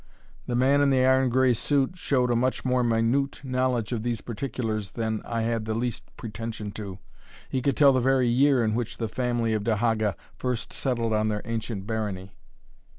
The 0.47 0.55
man 0.55 0.81
in 0.81 0.89
the 0.89 1.05
iron 1.05 1.29
gray 1.29 1.53
suit 1.53 1.95
showed 1.95 2.31
a 2.31 2.35
much 2.35 2.65
more 2.65 2.83
minute 2.83 3.39
knowledge 3.43 3.91
of 3.91 4.01
these 4.01 4.19
particulars 4.21 4.93
than 4.93 5.21
I 5.25 5.41
had 5.41 5.65
the 5.65 5.75
least 5.75 6.05
pretension 6.17 6.71
to. 6.71 6.97
He 7.49 7.61
could 7.61 7.77
tell 7.77 7.93
the 7.93 8.01
very 8.01 8.27
year 8.27 8.63
in 8.63 8.73
which 8.73 8.97
the 8.97 9.07
family 9.07 9.53
of 9.53 9.63
De 9.63 9.75
Haga 9.75 10.15
first 10.35 10.73
settled 10.73 11.13
on 11.13 11.27
their 11.27 11.43
ancient 11.45 11.85
barony. 11.85 12.31